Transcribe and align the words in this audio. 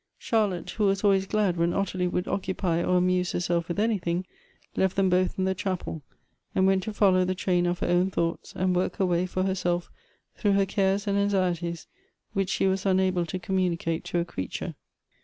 Charlotte, 0.17 0.67
who 0.71 0.85
was 0.85 1.03
always 1.03 1.27
glad 1.27 1.57
when 1.57 1.75
Ottilie 1.75 2.07
would 2.07 2.27
occupy 2.27 2.81
or 2.83 2.97
amuse 2.97 3.33
herself 3.33 3.67
with 3.67 3.79
anything, 3.79 4.25
left 4.75 4.95
them 4.95 5.11
both 5.11 5.37
in 5.37 5.45
the 5.45 5.53
chapel, 5.53 6.01
and 6.55 6.65
went 6.65 6.81
to 6.81 6.91
follow 6.93 7.23
the 7.23 7.35
train 7.35 7.67
of 7.67 7.77
her 7.81 7.87
own 7.87 8.09
thoughts, 8.09 8.51
and 8.55 8.75
work 8.75 8.95
her 8.95 9.05
way 9.05 9.27
for 9.27 9.43
herself 9.43 9.91
through 10.35 10.53
her 10.53 10.65
cares 10.65 11.05
and 11.05 11.19
anxieties 11.19 11.85
which 12.33 12.49
she 12.49 12.65
was 12.65 12.83
unable 12.83 13.27
to 13.27 13.37
communicate 13.37 14.03
to 14.05 14.17
a 14.17 14.25
ci'eature. 14.25 14.73